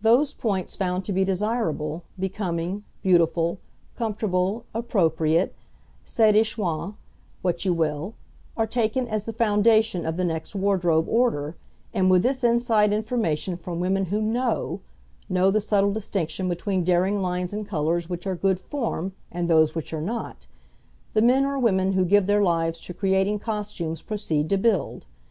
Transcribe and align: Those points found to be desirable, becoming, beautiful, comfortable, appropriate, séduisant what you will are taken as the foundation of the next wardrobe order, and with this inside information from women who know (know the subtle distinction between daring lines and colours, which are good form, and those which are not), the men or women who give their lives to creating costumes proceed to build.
Those 0.00 0.32
points 0.32 0.74
found 0.76 1.04
to 1.04 1.12
be 1.12 1.24
desirable, 1.26 2.02
becoming, 2.18 2.84
beautiful, 3.02 3.58
comfortable, 3.96 4.64
appropriate, 4.74 5.54
séduisant 6.06 6.94
what 7.42 7.62
you 7.66 7.74
will 7.74 8.14
are 8.56 8.66
taken 8.66 9.06
as 9.06 9.24
the 9.26 9.32
foundation 9.34 10.06
of 10.06 10.16
the 10.16 10.24
next 10.24 10.54
wardrobe 10.54 11.06
order, 11.06 11.54
and 11.92 12.10
with 12.10 12.22
this 12.22 12.42
inside 12.42 12.94
information 12.94 13.58
from 13.58 13.78
women 13.78 14.06
who 14.06 14.22
know 14.22 14.80
(know 15.28 15.50
the 15.50 15.60
subtle 15.60 15.92
distinction 15.92 16.48
between 16.48 16.82
daring 16.82 17.20
lines 17.20 17.52
and 17.52 17.68
colours, 17.68 18.08
which 18.08 18.26
are 18.26 18.36
good 18.36 18.58
form, 18.58 19.12
and 19.30 19.50
those 19.50 19.74
which 19.74 19.92
are 19.92 20.00
not), 20.00 20.46
the 21.12 21.20
men 21.20 21.44
or 21.44 21.58
women 21.58 21.92
who 21.92 22.06
give 22.06 22.26
their 22.26 22.42
lives 22.42 22.80
to 22.80 22.94
creating 22.94 23.38
costumes 23.38 24.00
proceed 24.00 24.48
to 24.48 24.56
build. 24.56 25.04